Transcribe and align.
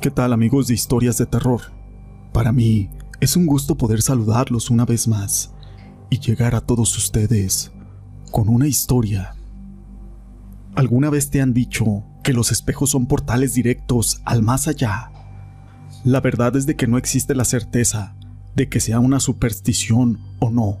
¿Qué 0.00 0.12
tal 0.12 0.32
amigos 0.32 0.68
de 0.68 0.74
historias 0.74 1.18
de 1.18 1.26
terror? 1.26 1.60
Para 2.32 2.52
mí 2.52 2.88
es 3.18 3.34
un 3.34 3.46
gusto 3.46 3.76
poder 3.76 4.00
saludarlos 4.00 4.70
una 4.70 4.84
vez 4.84 5.08
más 5.08 5.52
y 6.08 6.20
llegar 6.20 6.54
a 6.54 6.60
todos 6.60 6.96
ustedes 6.96 7.72
con 8.30 8.48
una 8.48 8.68
historia. 8.68 9.34
¿Alguna 10.76 11.10
vez 11.10 11.30
te 11.30 11.40
han 11.40 11.52
dicho 11.52 12.04
que 12.22 12.32
los 12.32 12.52
espejos 12.52 12.90
son 12.90 13.06
portales 13.06 13.54
directos 13.54 14.22
al 14.24 14.40
más 14.40 14.68
allá? 14.68 15.10
La 16.04 16.20
verdad 16.20 16.54
es 16.54 16.64
de 16.66 16.76
que 16.76 16.86
no 16.86 16.96
existe 16.96 17.34
la 17.34 17.44
certeza 17.44 18.14
de 18.54 18.68
que 18.68 18.78
sea 18.78 19.00
una 19.00 19.18
superstición 19.18 20.20
o 20.38 20.50
no, 20.50 20.78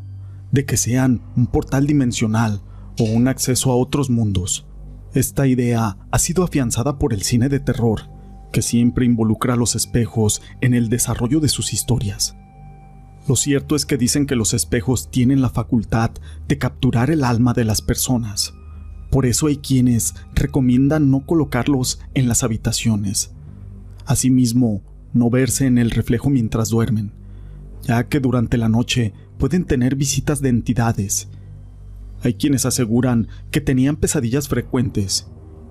de 0.52 0.64
que 0.64 0.76
sean 0.76 1.22
un 1.34 1.48
portal 1.48 1.88
dimensional 1.88 2.62
o 3.00 3.02
un 3.02 3.26
acceso 3.26 3.72
a 3.72 3.74
otros 3.74 4.10
mundos. 4.10 4.68
Esta 5.12 5.48
idea 5.48 5.96
ha 6.08 6.18
sido 6.20 6.44
afianzada 6.44 7.00
por 7.00 7.12
el 7.12 7.22
cine 7.22 7.48
de 7.48 7.58
terror 7.58 8.16
que 8.52 8.62
siempre 8.62 9.04
involucra 9.04 9.54
a 9.54 9.56
los 9.56 9.74
espejos 9.74 10.42
en 10.60 10.74
el 10.74 10.88
desarrollo 10.88 11.40
de 11.40 11.48
sus 11.48 11.72
historias. 11.72 12.36
Lo 13.28 13.36
cierto 13.36 13.76
es 13.76 13.84
que 13.84 13.98
dicen 13.98 14.24
que 14.26 14.36
los 14.36 14.54
espejos 14.54 15.10
tienen 15.10 15.42
la 15.42 15.50
facultad 15.50 16.12
de 16.48 16.56
capturar 16.56 17.10
el 17.10 17.24
alma 17.24 17.52
de 17.52 17.64
las 17.64 17.82
personas. 17.82 18.54
Por 19.10 19.26
eso 19.26 19.46
hay 19.48 19.58
quienes 19.58 20.14
recomiendan 20.34 21.10
no 21.10 21.26
colocarlos 21.26 22.00
en 22.14 22.28
las 22.28 22.42
habitaciones. 22.42 23.32
Asimismo, 24.06 24.82
no 25.12 25.28
verse 25.28 25.66
en 25.66 25.76
el 25.76 25.90
reflejo 25.90 26.30
mientras 26.30 26.70
duermen, 26.70 27.12
ya 27.82 28.08
que 28.08 28.20
durante 28.20 28.56
la 28.56 28.68
noche 28.68 29.12
pueden 29.38 29.64
tener 29.64 29.94
visitas 29.94 30.40
de 30.40 30.48
entidades. 30.48 31.28
Hay 32.22 32.34
quienes 32.34 32.66
aseguran 32.66 33.28
que 33.50 33.60
tenían 33.60 33.96
pesadillas 33.96 34.48
frecuentes, 34.48 35.28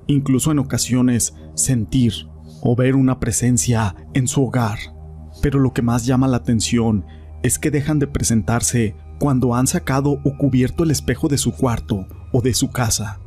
incluso 0.08 0.52
en 0.52 0.60
ocasiones 0.60 1.36
sentir 1.56 2.28
o 2.70 2.76
ver 2.76 2.98
una 2.98 3.18
presencia 3.18 3.96
en 4.14 4.28
su 4.28 4.44
hogar. 4.44 4.78
Pero 5.42 5.58
lo 5.58 5.72
que 5.72 5.82
más 5.82 6.06
llama 6.06 6.28
la 6.28 6.36
atención 6.36 7.06
es 7.42 7.60
que 7.60 7.72
dejan 7.72 7.98
de 7.98 8.08
presentarse 8.08 8.94
cuando 9.20 9.56
han 9.56 9.68
sacado 9.68 10.20
o 10.26 10.38
cubierto 10.38 10.84
el 10.84 10.92
espejo 10.92 11.30
de 11.30 11.38
su 11.38 11.54
cuarto 11.54 12.06
o 12.34 12.42
de 12.42 12.54
su 12.54 12.70
casa. 12.70 13.22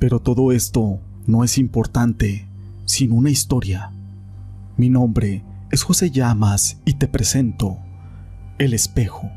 Pero 0.00 0.18
todo 0.18 0.50
esto 0.50 0.98
no 1.24 1.44
es 1.44 1.56
importante, 1.56 2.48
sin 2.84 3.12
una 3.12 3.30
historia. 3.30 3.92
Mi 4.76 4.90
nombre 4.90 5.44
es 5.70 5.84
José 5.84 6.10
Llamas 6.10 6.80
y 6.84 6.94
te 6.94 7.06
presento 7.06 7.78
El 8.58 8.74
espejo. 8.74 9.30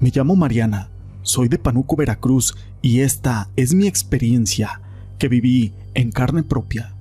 Me 0.00 0.10
llamo 0.14 0.34
Mariana, 0.34 0.88
soy 1.20 1.48
de 1.48 1.58
Panuco, 1.58 1.94
Veracruz 1.94 2.56
y 2.80 3.00
esta 3.00 3.50
es 3.56 3.74
mi 3.74 3.86
experiencia 3.86 4.80
que 5.18 5.28
viví 5.28 5.74
en 5.92 6.10
carne 6.10 6.42
propia. 6.42 6.94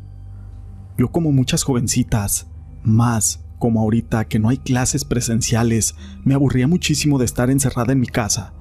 Yo 0.98 1.12
como 1.12 1.32
muchas 1.32 1.64
jovencitas, 1.64 2.48
más 2.84 3.44
como 3.60 3.82
ahorita 3.82 4.26
que 4.26 4.40
no 4.40 4.50
hay 4.50 4.58
clases 4.58 5.06
presenciales, 5.06 5.96
me 6.24 6.34
aburría 6.34 6.68
muchísimo 6.68 7.20
de 7.20 7.26
estar 7.26 7.52
encerrada 7.52 7.94
en 7.94 8.00
mi 8.00 8.08
casa. 8.08 8.54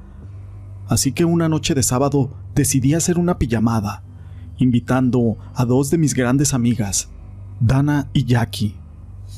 Así 0.86 1.12
que 1.12 1.24
una 1.24 1.48
noche 1.48 1.74
de 1.74 1.82
sábado 1.82 2.36
decidí 2.54 2.92
hacer 2.92 3.18
una 3.18 3.38
pijamada, 3.38 4.02
invitando 4.58 5.38
a 5.54 5.64
dos 5.64 5.90
de 5.90 5.98
mis 5.98 6.14
grandes 6.14 6.52
amigas, 6.52 7.08
Dana 7.60 8.10
y 8.12 8.24
Jackie. 8.24 8.76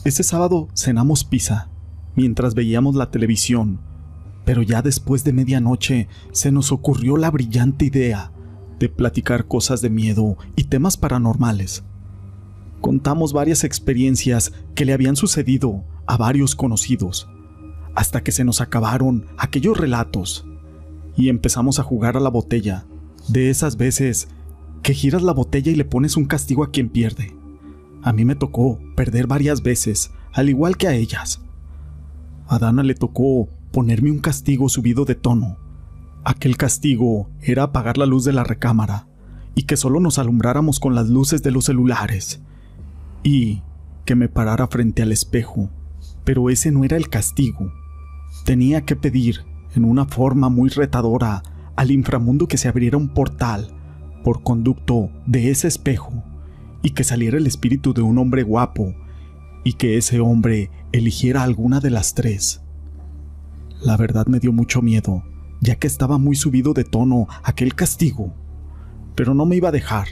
Ese 0.05 0.25
sábado 0.25 0.69
cenamos 0.75 1.25
pizza, 1.25 1.71
mientras 2.17 2.55
veíamos 2.55 2.97
la 2.97 3.11
televisión, 3.11 3.81
pero 4.45 4.63
ya 4.63 4.83
después 4.83 5.23
de 5.23 5.33
medianoche 5.33 6.09
se 6.33 6.51
nos 6.51 6.73
ocurrió 6.73 7.17
la 7.17 7.31
brillante 7.31 7.85
idea 7.85 8.33
de 8.81 8.89
platicar 8.89 9.47
cosas 9.47 9.81
de 9.83 9.91
miedo 9.91 10.37
y 10.57 10.65
temas 10.65 10.97
paranormales 10.97 11.85
contamos 12.81 13.33
varias 13.33 13.65
experiencias 13.65 14.53
que 14.75 14.85
le 14.85 14.93
habían 14.93 15.17
sucedido 15.17 15.85
a 16.07 16.17
varios 16.17 16.55
conocidos, 16.55 17.29
hasta 17.95 18.23
que 18.23 18.33
se 18.33 18.45
nos 18.45 18.61
acabaron 18.61 19.27
aquellos 19.37 19.77
relatos 19.77 20.47
y 21.17 21.29
empezamos 21.29 21.79
a 21.79 21.83
jugar 21.83 22.17
a 22.17 22.21
la 22.21 22.31
botella, 22.31 22.87
de 23.29 23.51
esas 23.51 23.77
veces 23.77 24.29
que 24.83 24.95
giras 24.95 25.23
la 25.23 25.33
botella 25.33 25.73
y 25.73 25.75
le 25.75 25.85
pones 25.85 26.17
un 26.17 26.25
castigo 26.25 26.63
a 26.63 26.71
quien 26.71 26.89
pierde. 26.89 27.37
A 28.03 28.13
mí 28.13 28.25
me 28.25 28.37
tocó 28.37 28.79
perder 28.95 29.27
varias 29.27 29.63
veces, 29.63 30.13
al 30.33 30.49
igual 30.49 30.77
que 30.77 30.87
a 30.87 30.95
ellas. 30.95 31.43
A 32.47 32.59
Dana 32.59 32.83
le 32.83 32.95
tocó 32.95 33.49
ponerme 33.73 34.11
un 34.11 34.21
castigo 34.21 34.69
subido 34.69 35.05
de 35.05 35.17
tono. 35.17 35.59
Aquel 36.25 36.57
castigo 36.57 37.29
era 37.43 37.65
apagar 37.65 37.99
la 37.99 38.07
luz 38.07 38.25
de 38.25 38.33
la 38.33 38.45
recámara 38.45 39.09
y 39.55 39.65
que 39.65 39.77
solo 39.77 39.99
nos 39.99 40.19
alumbráramos 40.19 40.79
con 40.79 40.95
las 40.95 41.09
luces 41.09 41.43
de 41.43 41.51
los 41.51 41.65
celulares 41.65 42.41
y 43.23 43.63
que 44.05 44.15
me 44.15 44.29
parara 44.29 44.67
frente 44.69 45.03
al 45.03 45.13
espejo. 45.13 45.71
Pero 46.25 46.51
ese 46.51 46.71
no 46.71 46.85
era 46.85 46.97
el 46.97 47.09
castigo. 47.09 47.73
Tenía 48.45 48.85
que 48.85 48.97
pedir, 48.97 49.45
en 49.75 49.85
una 49.85 50.07
forma 50.07 50.49
muy 50.49 50.71
retadora, 50.71 51.43
al 51.77 51.91
inframundo 51.91 52.49
que 52.49 52.59
se 52.59 52.69
abriera 52.69 52.97
un 52.97 53.09
portal 53.09 53.75
por 54.25 54.43
conducto 54.43 55.11
de 55.27 55.51
ese 55.51 55.69
espejo 55.69 56.25
y 56.83 56.91
que 56.91 57.05
saliera 57.05 57.39
el 57.39 57.47
espíritu 57.47 57.95
de 57.95 58.03
un 58.03 58.19
hombre 58.19 58.43
guapo 58.43 58.95
y 59.65 59.75
que 59.75 59.97
ese 59.97 60.21
hombre 60.21 60.71
eligiera 60.93 61.43
alguna 61.43 61.81
de 61.81 61.91
las 61.91 62.15
tres. 62.15 62.63
La 63.81 63.97
verdad 63.97 64.27
me 64.27 64.41
dio 64.41 64.53
mucho 64.53 64.83
miedo, 64.83 65.23
ya 65.61 65.77
que 65.77 65.87
estaba 65.87 66.19
muy 66.19 66.37
subido 66.37 66.75
de 66.75 66.85
tono 66.85 67.29
aquel 67.45 67.75
castigo, 67.75 68.35
pero 69.15 69.35
no 69.35 69.47
me 69.47 69.57
iba 69.57 69.69
a 69.69 69.73
dejar, 69.73 70.09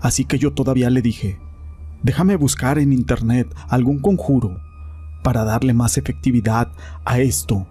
así 0.00 0.24
que 0.24 0.38
yo 0.38 0.52
todavía 0.52 0.90
le 0.90 1.02
dije, 1.02 1.38
Déjame 2.02 2.36
buscar 2.36 2.78
en 2.78 2.92
internet 2.92 3.52
algún 3.68 3.98
conjuro 3.98 4.60
para 5.22 5.44
darle 5.44 5.74
más 5.74 5.98
efectividad 5.98 6.68
a 7.04 7.18
esto. 7.18 7.66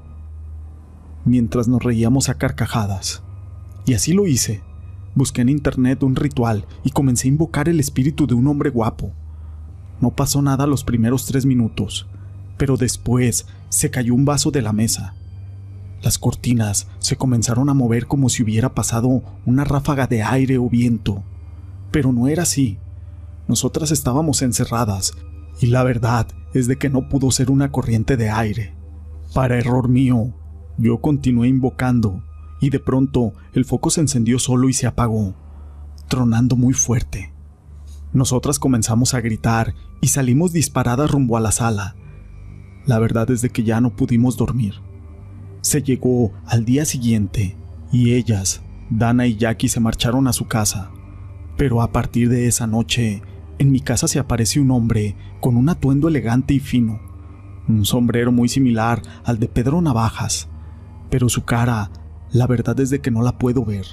Mientras 1.23 1.67
nos 1.67 1.83
reíamos 1.83 2.29
a 2.29 2.35
carcajadas. 2.35 3.23
Y 3.85 3.93
así 3.93 4.13
lo 4.13 4.27
hice. 4.27 4.61
Busqué 5.15 5.41
en 5.41 5.49
internet 5.49 6.03
un 6.03 6.15
ritual 6.15 6.65
y 6.83 6.89
comencé 6.89 7.27
a 7.27 7.29
invocar 7.29 7.69
el 7.69 7.79
espíritu 7.79 8.27
de 8.27 8.33
un 8.33 8.47
hombre 8.47 8.69
guapo. 8.69 9.13
No 10.01 10.11
pasó 10.11 10.41
nada 10.41 10.67
los 10.67 10.83
primeros 10.83 11.25
tres 11.25 11.45
minutos, 11.45 12.07
pero 12.57 12.75
después 12.75 13.47
se 13.69 13.89
cayó 13.89 14.13
un 14.13 14.25
vaso 14.25 14.51
de 14.51 14.61
la 14.61 14.73
mesa. 14.73 15.15
Las 16.01 16.17
cortinas 16.17 16.87
se 16.99 17.15
comenzaron 17.15 17.69
a 17.69 17.73
mover 17.73 18.05
como 18.05 18.29
si 18.29 18.43
hubiera 18.43 18.75
pasado 18.75 19.23
una 19.45 19.63
ráfaga 19.63 20.07
de 20.07 20.21
aire 20.21 20.57
o 20.57 20.69
viento, 20.69 21.23
pero 21.91 22.11
no 22.11 22.27
era 22.27 22.43
así. 22.43 22.77
Nosotras 23.47 23.91
estábamos 23.91 24.41
encerradas, 24.41 25.13
y 25.59 25.67
la 25.67 25.83
verdad 25.83 26.27
es 26.53 26.67
de 26.67 26.77
que 26.77 26.89
no 26.89 27.09
pudo 27.09 27.31
ser 27.31 27.51
una 27.51 27.71
corriente 27.71 28.17
de 28.17 28.29
aire. 28.29 28.75
Para 29.33 29.57
error 29.57 29.89
mío, 29.89 30.33
yo 30.77 30.99
continué 30.99 31.47
invocando, 31.47 32.23
y 32.59 32.69
de 32.69 32.79
pronto 32.79 33.33
el 33.53 33.65
foco 33.65 33.89
se 33.89 34.01
encendió 34.01 34.39
solo 34.39 34.69
y 34.69 34.73
se 34.73 34.87
apagó, 34.87 35.35
tronando 36.07 36.55
muy 36.55 36.73
fuerte. 36.73 37.33
Nosotras 38.13 38.59
comenzamos 38.59 39.13
a 39.13 39.21
gritar 39.21 39.73
y 40.01 40.07
salimos 40.07 40.53
disparadas 40.53 41.11
rumbo 41.11 41.37
a 41.37 41.41
la 41.41 41.51
sala. 41.51 41.95
La 42.85 42.99
verdad 42.99 43.29
es 43.31 43.41
de 43.41 43.49
que 43.49 43.63
ya 43.63 43.81
no 43.81 43.95
pudimos 43.95 44.37
dormir. 44.37 44.75
Se 45.61 45.81
llegó 45.81 46.31
al 46.45 46.63
día 46.63 46.85
siguiente 46.85 47.57
y 47.91 48.13
ellas, 48.13 48.61
Dana 48.89 49.27
y 49.27 49.35
Jackie, 49.35 49.67
se 49.67 49.79
marcharon 49.79 50.27
a 50.27 50.33
su 50.33 50.47
casa. 50.47 50.91
Pero 51.57 51.81
a 51.81 51.91
partir 51.91 52.29
de 52.29 52.47
esa 52.47 52.67
noche, 52.67 53.21
en 53.57 53.71
mi 53.71 53.79
casa 53.79 54.07
se 54.07 54.19
aparece 54.19 54.59
un 54.59 54.71
hombre 54.71 55.15
con 55.39 55.55
un 55.55 55.69
atuendo 55.69 56.07
elegante 56.07 56.53
y 56.53 56.59
fino, 56.59 56.99
un 57.67 57.85
sombrero 57.85 58.31
muy 58.31 58.49
similar 58.49 59.01
al 59.23 59.39
de 59.39 59.47
Pedro 59.47 59.81
Navajas, 59.81 60.49
pero 61.09 61.29
su 61.29 61.43
cara, 61.45 61.91
la 62.31 62.47
verdad 62.47 62.79
es 62.79 62.89
de 62.89 62.99
que 62.99 63.11
no 63.11 63.21
la 63.21 63.37
puedo 63.37 63.63
ver. 63.63 63.85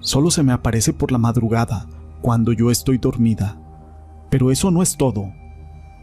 Solo 0.00 0.30
se 0.30 0.42
me 0.42 0.52
aparece 0.52 0.92
por 0.92 1.10
la 1.10 1.18
madrugada, 1.18 1.88
cuando 2.20 2.52
yo 2.52 2.70
estoy 2.70 2.98
dormida. 2.98 3.60
Pero 4.30 4.50
eso 4.50 4.70
no 4.70 4.82
es 4.82 4.96
todo. 4.96 5.32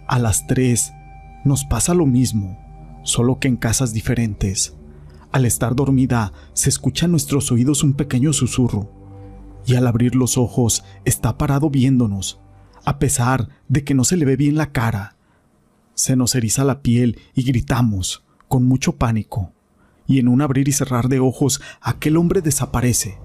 A 0.07 0.19
las 0.19 0.47
tres 0.47 0.93
nos 1.43 1.63
pasa 1.63 1.93
lo 1.93 2.05
mismo, 2.05 2.57
solo 3.03 3.39
que 3.39 3.47
en 3.47 3.55
casas 3.55 3.93
diferentes. 3.93 4.75
Al 5.31 5.45
estar 5.45 5.75
dormida 5.75 6.33
se 6.53 6.69
escucha 6.69 7.05
en 7.05 7.11
nuestros 7.11 7.51
oídos 7.51 7.83
un 7.83 7.93
pequeño 7.93 8.33
susurro, 8.33 8.89
y 9.65 9.75
al 9.75 9.87
abrir 9.87 10.15
los 10.15 10.37
ojos 10.37 10.83
está 11.05 11.37
parado 11.37 11.69
viéndonos, 11.69 12.39
a 12.85 12.99
pesar 12.99 13.49
de 13.67 13.83
que 13.83 13.93
no 13.93 14.03
se 14.03 14.15
le 14.15 14.25
ve 14.25 14.35
bien 14.35 14.55
la 14.55 14.71
cara. 14.71 15.15
Se 15.95 16.15
nos 16.15 16.35
eriza 16.35 16.63
la 16.63 16.81
piel 16.81 17.19
y 17.33 17.43
gritamos, 17.43 18.23
con 18.47 18.63
mucho 18.65 18.93
pánico, 18.93 19.51
y 20.07 20.19
en 20.19 20.27
un 20.27 20.41
abrir 20.41 20.67
y 20.67 20.71
cerrar 20.71 21.09
de 21.09 21.19
ojos 21.19 21.61
aquel 21.81 22.17
hombre 22.17 22.41
desaparece. 22.41 23.17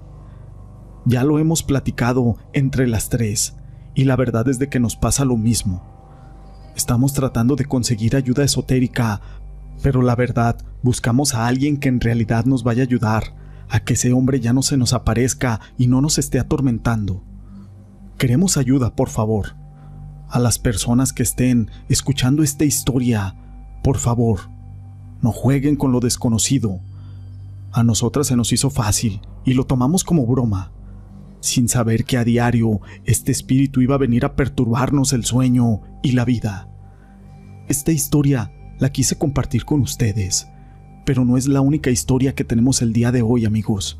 Ya 1.05 1.23
lo 1.23 1.39
hemos 1.39 1.63
platicado 1.63 2.37
entre 2.53 2.87
las 2.87 3.09
tres, 3.09 3.55
y 3.95 4.05
la 4.05 4.15
verdad 4.15 4.47
es 4.49 4.59
de 4.59 4.69
que 4.69 4.79
nos 4.79 4.95
pasa 4.95 5.25
lo 5.25 5.37
mismo. 5.37 5.87
Estamos 6.75 7.13
tratando 7.13 7.55
de 7.55 7.65
conseguir 7.65 8.15
ayuda 8.15 8.43
esotérica, 8.43 9.21
pero 9.83 10.01
la 10.01 10.15
verdad 10.15 10.57
buscamos 10.81 11.33
a 11.35 11.47
alguien 11.47 11.77
que 11.77 11.89
en 11.89 11.99
realidad 11.99 12.45
nos 12.45 12.63
vaya 12.63 12.83
a 12.83 12.85
ayudar 12.85 13.35
a 13.69 13.79
que 13.81 13.93
ese 13.93 14.13
hombre 14.13 14.39
ya 14.39 14.53
no 14.53 14.63
se 14.63 14.77
nos 14.77 14.93
aparezca 14.93 15.59
y 15.77 15.87
no 15.87 16.01
nos 16.01 16.17
esté 16.17 16.39
atormentando. 16.39 17.23
Queremos 18.21 18.57
ayuda, 18.57 18.95
por 18.95 19.09
favor. 19.09 19.55
A 20.29 20.37
las 20.37 20.59
personas 20.59 21.11
que 21.11 21.23
estén 21.23 21.71
escuchando 21.89 22.43
esta 22.43 22.65
historia, 22.65 23.35
por 23.83 23.97
favor, 23.97 24.41
no 25.23 25.31
jueguen 25.31 25.75
con 25.75 25.91
lo 25.91 25.99
desconocido. 25.99 26.81
A 27.71 27.83
nosotras 27.83 28.27
se 28.27 28.35
nos 28.35 28.53
hizo 28.53 28.69
fácil 28.69 29.21
y 29.43 29.55
lo 29.55 29.65
tomamos 29.65 30.03
como 30.03 30.27
broma, 30.27 30.71
sin 31.39 31.67
saber 31.67 32.05
que 32.05 32.17
a 32.17 32.23
diario 32.23 32.81
este 33.05 33.31
espíritu 33.31 33.81
iba 33.81 33.95
a 33.95 33.97
venir 33.97 34.23
a 34.23 34.35
perturbarnos 34.35 35.13
el 35.13 35.25
sueño 35.25 35.81
y 36.03 36.11
la 36.11 36.23
vida. 36.23 36.69
Esta 37.69 37.91
historia 37.91 38.53
la 38.77 38.91
quise 38.91 39.17
compartir 39.17 39.65
con 39.65 39.81
ustedes, 39.81 40.47
pero 41.07 41.25
no 41.25 41.37
es 41.37 41.47
la 41.47 41.61
única 41.61 41.89
historia 41.89 42.35
que 42.35 42.43
tenemos 42.43 42.83
el 42.83 42.93
día 42.93 43.11
de 43.11 43.23
hoy, 43.23 43.45
amigos. 43.45 43.99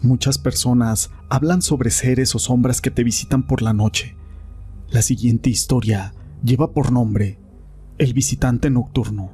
Muchas 0.00 0.38
personas 0.38 1.10
hablan 1.28 1.60
sobre 1.60 1.90
seres 1.90 2.32
o 2.36 2.38
sombras 2.38 2.80
que 2.80 2.92
te 2.92 3.02
visitan 3.02 3.42
por 3.42 3.62
la 3.62 3.72
noche. 3.72 4.14
La 4.90 5.02
siguiente 5.02 5.50
historia 5.50 6.14
lleva 6.44 6.72
por 6.72 6.92
nombre 6.92 7.40
El 7.98 8.14
visitante 8.14 8.70
nocturno. 8.70 9.32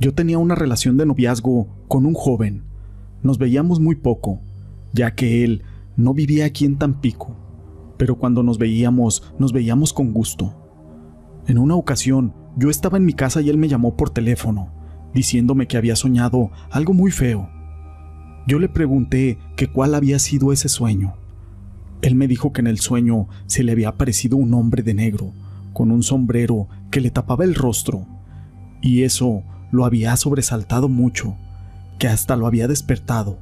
Yo 0.00 0.14
tenía 0.14 0.38
una 0.38 0.56
relación 0.56 0.96
de 0.96 1.06
noviazgo 1.06 1.68
con 1.86 2.06
un 2.06 2.14
joven. 2.14 2.64
Nos 3.22 3.38
veíamos 3.38 3.78
muy 3.78 3.94
poco, 3.94 4.40
ya 4.92 5.14
que 5.14 5.44
él 5.44 5.62
no 5.96 6.12
vivía 6.12 6.46
aquí 6.46 6.64
en 6.64 6.76
Tampico, 6.76 7.36
pero 7.98 8.18
cuando 8.18 8.42
nos 8.42 8.58
veíamos, 8.58 9.32
nos 9.38 9.52
veíamos 9.52 9.92
con 9.92 10.12
gusto. 10.12 10.56
En 11.46 11.58
una 11.58 11.76
ocasión, 11.76 12.34
yo 12.56 12.68
estaba 12.68 12.96
en 12.96 13.04
mi 13.04 13.12
casa 13.12 13.40
y 13.40 13.48
él 13.48 13.58
me 13.58 13.68
llamó 13.68 13.96
por 13.96 14.10
teléfono, 14.10 14.72
diciéndome 15.14 15.68
que 15.68 15.76
había 15.76 15.94
soñado 15.94 16.50
algo 16.72 16.94
muy 16.94 17.12
feo 17.12 17.48
yo 18.46 18.58
le 18.58 18.68
pregunté 18.68 19.38
que 19.56 19.68
cuál 19.68 19.94
había 19.94 20.18
sido 20.18 20.52
ese 20.52 20.68
sueño. 20.68 21.14
Él 22.02 22.14
me 22.14 22.28
dijo 22.28 22.52
que 22.52 22.60
en 22.60 22.66
el 22.66 22.78
sueño 22.78 23.28
se 23.46 23.62
le 23.62 23.72
había 23.72 23.90
aparecido 23.90 24.36
un 24.36 24.54
hombre 24.54 24.82
de 24.82 24.94
negro, 24.94 25.32
con 25.72 25.90
un 25.90 26.02
sombrero 26.02 26.68
que 26.90 27.00
le 27.00 27.10
tapaba 27.10 27.44
el 27.44 27.54
rostro, 27.54 28.06
y 28.80 29.02
eso 29.02 29.42
lo 29.70 29.84
había 29.84 30.16
sobresaltado 30.16 30.88
mucho, 30.88 31.36
que 31.98 32.08
hasta 32.08 32.36
lo 32.36 32.46
había 32.46 32.66
despertado. 32.66 33.38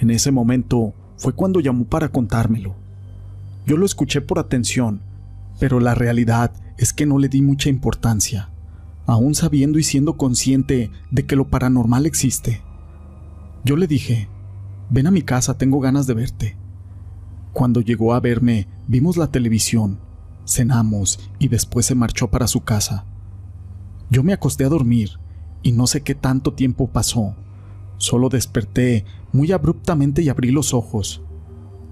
En 0.00 0.10
ese 0.10 0.30
momento 0.30 0.94
fue 1.16 1.34
cuando 1.34 1.60
llamó 1.60 1.84
para 1.84 2.08
contármelo. 2.08 2.74
Yo 3.66 3.76
lo 3.76 3.84
escuché 3.84 4.22
por 4.22 4.38
atención, 4.38 5.02
pero 5.58 5.78
la 5.78 5.94
realidad 5.94 6.52
es 6.78 6.94
que 6.94 7.04
no 7.04 7.18
le 7.18 7.28
di 7.28 7.42
mucha 7.42 7.68
importancia, 7.68 8.48
aún 9.06 9.34
sabiendo 9.34 9.78
y 9.78 9.82
siendo 9.82 10.16
consciente 10.16 10.90
de 11.10 11.26
que 11.26 11.36
lo 11.36 11.48
paranormal 11.48 12.06
existe. 12.06 12.62
Yo 13.62 13.76
le 13.76 13.86
dije, 13.86 14.28
ven 14.88 15.06
a 15.06 15.10
mi 15.10 15.22
casa, 15.22 15.58
tengo 15.58 15.80
ganas 15.80 16.06
de 16.06 16.14
verte. 16.14 16.56
Cuando 17.52 17.80
llegó 17.82 18.14
a 18.14 18.20
verme, 18.20 18.68
vimos 18.88 19.16
la 19.18 19.30
televisión, 19.30 19.98
cenamos 20.46 21.30
y 21.38 21.48
después 21.48 21.84
se 21.84 21.94
marchó 21.94 22.28
para 22.30 22.46
su 22.46 22.62
casa. 22.62 23.04
Yo 24.08 24.22
me 24.22 24.32
acosté 24.32 24.64
a 24.64 24.68
dormir 24.68 25.10
y 25.62 25.72
no 25.72 25.86
sé 25.86 26.02
qué 26.02 26.14
tanto 26.14 26.54
tiempo 26.54 26.88
pasó. 26.88 27.36
Solo 27.98 28.30
desperté 28.30 29.04
muy 29.32 29.52
abruptamente 29.52 30.22
y 30.22 30.30
abrí 30.30 30.50
los 30.50 30.72
ojos. 30.72 31.22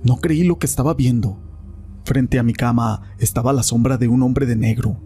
No 0.02 0.16
creí 0.16 0.44
lo 0.44 0.58
que 0.58 0.66
estaba 0.66 0.94
viendo. 0.94 1.38
Frente 2.04 2.38
a 2.38 2.42
mi 2.42 2.54
cama 2.54 3.02
estaba 3.18 3.52
la 3.52 3.62
sombra 3.62 3.98
de 3.98 4.08
un 4.08 4.22
hombre 4.22 4.46
de 4.46 4.56
negro, 4.56 4.96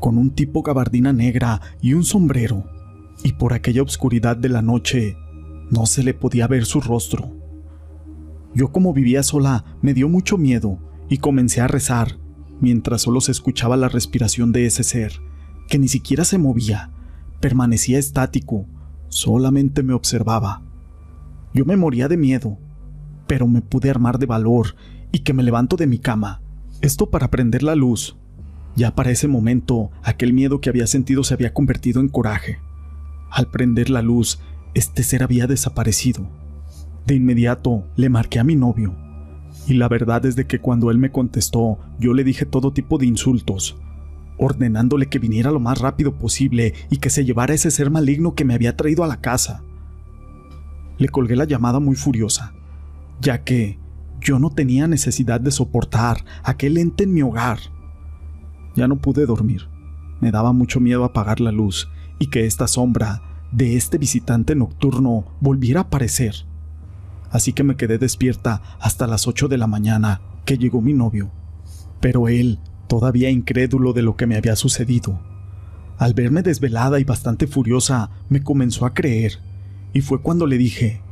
con 0.00 0.16
un 0.16 0.30
tipo 0.30 0.62
gabardina 0.62 1.12
negra 1.12 1.60
y 1.82 1.92
un 1.92 2.04
sombrero, 2.04 2.64
y 3.22 3.32
por 3.32 3.52
aquella 3.52 3.82
oscuridad 3.82 4.38
de 4.38 4.48
la 4.48 4.62
noche 4.62 5.16
no 5.70 5.86
se 5.86 6.02
le 6.02 6.14
podía 6.14 6.46
ver 6.46 6.64
su 6.64 6.80
rostro. 6.80 7.32
Yo 8.54 8.72
como 8.72 8.92
vivía 8.92 9.22
sola 9.22 9.64
me 9.82 9.94
dio 9.94 10.08
mucho 10.08 10.38
miedo 10.38 10.78
y 11.08 11.18
comencé 11.18 11.60
a 11.60 11.68
rezar, 11.68 12.18
mientras 12.60 13.02
solo 13.02 13.20
se 13.20 13.32
escuchaba 13.32 13.76
la 13.76 13.88
respiración 13.88 14.52
de 14.52 14.66
ese 14.66 14.82
ser, 14.82 15.20
que 15.68 15.78
ni 15.78 15.88
siquiera 15.88 16.24
se 16.24 16.38
movía, 16.38 16.90
permanecía 17.40 17.98
estático, 17.98 18.66
solamente 19.08 19.82
me 19.82 19.92
observaba. 19.92 20.62
Yo 21.54 21.64
me 21.64 21.76
moría 21.76 22.08
de 22.08 22.16
miedo, 22.16 22.58
pero 23.26 23.46
me 23.46 23.62
pude 23.62 23.90
armar 23.90 24.18
de 24.18 24.26
valor 24.26 24.74
y 25.12 25.20
que 25.20 25.32
me 25.32 25.42
levanto 25.42 25.76
de 25.76 25.86
mi 25.86 25.98
cama, 25.98 26.42
esto 26.80 27.10
para 27.10 27.30
prender 27.30 27.62
la 27.62 27.74
luz. 27.74 28.16
Ya 28.76 28.94
para 28.94 29.10
ese 29.10 29.28
momento, 29.28 29.90
aquel 30.02 30.32
miedo 30.32 30.60
que 30.60 30.70
había 30.70 30.86
sentido 30.86 31.24
se 31.24 31.34
había 31.34 31.52
convertido 31.52 32.00
en 32.00 32.08
coraje. 32.08 32.58
Al 33.30 33.50
prender 33.50 33.90
la 33.90 34.02
luz, 34.02 34.40
este 34.74 35.02
ser 35.02 35.22
había 35.22 35.46
desaparecido. 35.46 36.28
De 37.06 37.14
inmediato 37.14 37.84
le 37.96 38.08
marqué 38.08 38.38
a 38.38 38.44
mi 38.44 38.54
novio, 38.54 38.94
y 39.66 39.74
la 39.74 39.88
verdad 39.88 40.24
es 40.26 40.36
de 40.36 40.46
que 40.46 40.60
cuando 40.60 40.90
él 40.90 40.98
me 40.98 41.12
contestó, 41.12 41.78
yo 41.98 42.14
le 42.14 42.24
dije 42.24 42.46
todo 42.46 42.72
tipo 42.72 42.98
de 42.98 43.06
insultos, 43.06 43.76
ordenándole 44.38 45.06
que 45.06 45.18
viniera 45.18 45.50
lo 45.50 45.60
más 45.60 45.78
rápido 45.78 46.16
posible 46.16 46.74
y 46.90 46.98
que 46.98 47.10
se 47.10 47.24
llevara 47.24 47.54
ese 47.54 47.70
ser 47.70 47.90
maligno 47.90 48.34
que 48.34 48.44
me 48.44 48.54
había 48.54 48.76
traído 48.76 49.04
a 49.04 49.08
la 49.08 49.20
casa. 49.20 49.62
Le 50.96 51.08
colgué 51.08 51.36
la 51.36 51.44
llamada 51.44 51.80
muy 51.80 51.96
furiosa, 51.96 52.54
ya 53.20 53.44
que 53.44 53.78
yo 54.20 54.38
no 54.38 54.50
tenía 54.50 54.86
necesidad 54.86 55.40
de 55.40 55.50
soportar 55.50 56.24
aquel 56.42 56.78
ente 56.78 57.04
en 57.04 57.12
mi 57.12 57.22
hogar. 57.22 57.58
Ya 58.74 58.88
no 58.88 58.96
pude 58.96 59.26
dormir. 59.26 59.68
Me 60.20 60.30
daba 60.30 60.52
mucho 60.52 60.80
miedo 60.80 61.04
apagar 61.04 61.40
la 61.40 61.52
luz 61.52 61.88
y 62.18 62.28
que 62.28 62.46
esta 62.46 62.66
sombra 62.66 63.22
de 63.52 63.76
este 63.76 63.98
visitante 63.98 64.54
nocturno 64.54 65.24
volviera 65.40 65.80
a 65.80 65.82
aparecer. 65.84 66.34
Así 67.30 67.52
que 67.52 67.62
me 67.62 67.76
quedé 67.76 67.98
despierta 67.98 68.62
hasta 68.80 69.06
las 69.06 69.26
8 69.26 69.48
de 69.48 69.58
la 69.58 69.66
mañana 69.66 70.20
que 70.44 70.58
llegó 70.58 70.80
mi 70.80 70.94
novio. 70.94 71.30
Pero 72.00 72.28
él, 72.28 72.58
todavía 72.86 73.30
incrédulo 73.30 73.92
de 73.92 74.02
lo 74.02 74.16
que 74.16 74.26
me 74.26 74.36
había 74.36 74.56
sucedido, 74.56 75.20
al 75.98 76.14
verme 76.14 76.42
desvelada 76.42 77.00
y 77.00 77.04
bastante 77.04 77.46
furiosa, 77.46 78.10
me 78.28 78.42
comenzó 78.42 78.86
a 78.86 78.94
creer, 78.94 79.40
y 79.92 80.00
fue 80.00 80.22
cuando 80.22 80.46
le 80.46 80.56
dije, 80.56 81.02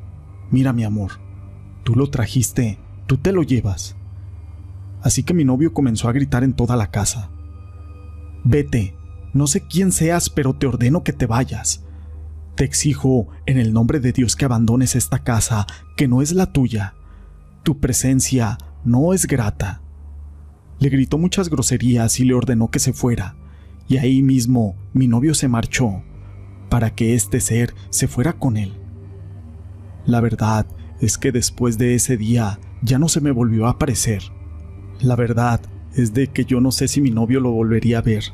mira 0.50 0.72
mi 0.72 0.84
amor, 0.84 1.12
tú 1.82 1.96
lo 1.96 2.08
trajiste, 2.08 2.78
tú 3.06 3.16
te 3.16 3.32
lo 3.32 3.42
llevas. 3.42 3.96
Así 5.02 5.24
que 5.24 5.34
mi 5.34 5.44
novio 5.44 5.72
comenzó 5.72 6.08
a 6.08 6.12
gritar 6.12 6.44
en 6.44 6.54
toda 6.54 6.76
la 6.76 6.92
casa, 6.92 7.30
vete, 8.44 8.94
no 9.34 9.48
sé 9.48 9.66
quién 9.66 9.90
seas, 9.90 10.30
pero 10.30 10.54
te 10.54 10.66
ordeno 10.66 11.02
que 11.02 11.12
te 11.12 11.26
vayas. 11.26 11.85
Te 12.56 12.64
exijo, 12.64 13.28
en 13.44 13.58
el 13.58 13.74
nombre 13.74 14.00
de 14.00 14.12
Dios, 14.12 14.34
que 14.34 14.46
abandones 14.46 14.96
esta 14.96 15.18
casa, 15.18 15.66
que 15.94 16.08
no 16.08 16.22
es 16.22 16.32
la 16.32 16.52
tuya. 16.52 16.94
Tu 17.62 17.80
presencia 17.80 18.56
no 18.82 19.12
es 19.12 19.26
grata. 19.26 19.82
Le 20.78 20.88
gritó 20.88 21.18
muchas 21.18 21.50
groserías 21.50 22.18
y 22.18 22.24
le 22.24 22.32
ordenó 22.32 22.70
que 22.70 22.78
se 22.78 22.94
fuera, 22.94 23.36
y 23.88 23.98
ahí 23.98 24.22
mismo 24.22 24.74
mi 24.94 25.06
novio 25.06 25.34
se 25.34 25.48
marchó, 25.48 26.02
para 26.70 26.94
que 26.94 27.14
este 27.14 27.40
ser 27.40 27.74
se 27.90 28.08
fuera 28.08 28.32
con 28.32 28.56
él. 28.56 28.72
La 30.06 30.22
verdad 30.22 30.66
es 30.98 31.18
que 31.18 31.32
después 31.32 31.76
de 31.76 31.94
ese 31.94 32.16
día 32.16 32.58
ya 32.80 32.98
no 32.98 33.08
se 33.08 33.20
me 33.20 33.32
volvió 33.32 33.66
a 33.66 33.72
aparecer. 33.72 34.22
La 35.00 35.14
verdad 35.14 35.60
es 35.94 36.14
de 36.14 36.28
que 36.28 36.46
yo 36.46 36.60
no 36.60 36.72
sé 36.72 36.88
si 36.88 37.02
mi 37.02 37.10
novio 37.10 37.40
lo 37.40 37.50
volvería 37.50 37.98
a 37.98 38.02
ver, 38.02 38.24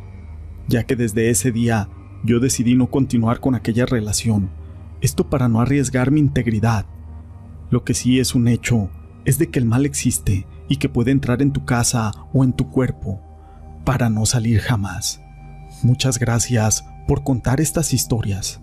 ya 0.68 0.84
que 0.84 0.94
desde 0.94 1.30
ese 1.30 1.50
día 1.50 1.88
yo 2.24 2.40
decidí 2.40 2.74
no 2.74 2.90
continuar 2.90 3.40
con 3.40 3.54
aquella 3.54 3.86
relación, 3.86 4.50
esto 5.00 5.28
para 5.28 5.48
no 5.48 5.60
arriesgar 5.60 6.10
mi 6.10 6.20
integridad. 6.20 6.86
Lo 7.70 7.84
que 7.84 7.94
sí 7.94 8.20
es 8.20 8.34
un 8.34 8.48
hecho 8.48 8.90
es 9.24 9.38
de 9.38 9.50
que 9.50 9.58
el 9.58 9.64
mal 9.64 9.86
existe 9.86 10.46
y 10.68 10.76
que 10.76 10.88
puede 10.88 11.10
entrar 11.10 11.42
en 11.42 11.52
tu 11.52 11.64
casa 11.64 12.12
o 12.32 12.44
en 12.44 12.52
tu 12.52 12.70
cuerpo, 12.70 13.20
para 13.84 14.08
no 14.08 14.26
salir 14.26 14.60
jamás. 14.60 15.20
Muchas 15.82 16.18
gracias 16.18 16.84
por 17.08 17.24
contar 17.24 17.60
estas 17.60 17.92
historias. 17.92 18.60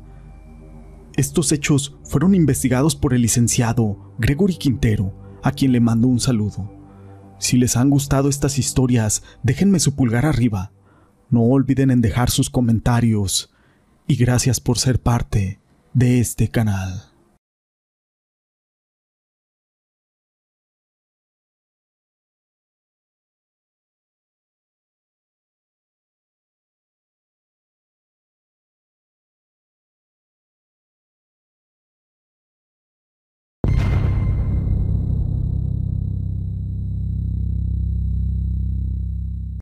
Estos 1.18 1.52
hechos 1.52 1.98
fueron 2.04 2.36
investigados 2.36 2.96
por 2.96 3.14
el 3.14 3.22
licenciado 3.22 4.14
Gregory 4.20 4.56
Quintero, 4.56 5.14
a 5.44 5.52
quien 5.52 5.74
le 5.74 5.82
mando 5.82 6.08
un 6.08 6.20
saludo. 6.20 6.72
Si 7.40 7.58
les 7.58 7.76
han 7.76 7.90
gustado 7.90 8.30
estas 8.30 8.58
historias, 8.58 9.24
déjenme 9.44 9.80
su 9.80 9.96
pulgar 9.96 10.26
arriba 10.26 10.72
no 11.30 11.42
olviden 11.42 11.92
en 11.92 12.02
dejar 12.02 12.30
sus 12.30 12.50
comentarios 12.50 13.52
y 14.08 14.16
gracias 14.16 14.60
por 14.60 14.78
ser 14.78 15.00
parte 15.00 15.60
de 15.94 16.20
este 16.20 16.50
canal. 16.50 17.09